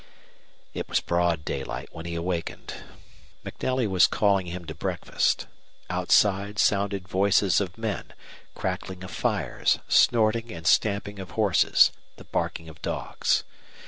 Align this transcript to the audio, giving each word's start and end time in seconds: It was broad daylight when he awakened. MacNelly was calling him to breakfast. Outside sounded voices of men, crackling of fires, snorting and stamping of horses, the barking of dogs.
It 0.73 0.89
was 0.89 0.99
broad 0.99 1.45
daylight 1.45 1.89
when 1.91 2.07
he 2.07 2.15
awakened. 2.15 2.73
MacNelly 3.45 3.85
was 3.87 4.07
calling 4.07 4.47
him 4.47 4.65
to 4.65 4.73
breakfast. 4.73 5.45
Outside 5.91 6.57
sounded 6.57 7.07
voices 7.07 7.61
of 7.61 7.77
men, 7.77 8.13
crackling 8.55 9.03
of 9.03 9.11
fires, 9.11 9.77
snorting 9.87 10.51
and 10.51 10.65
stamping 10.65 11.19
of 11.19 11.29
horses, 11.37 11.91
the 12.15 12.23
barking 12.23 12.67
of 12.67 12.81
dogs. 12.81 13.43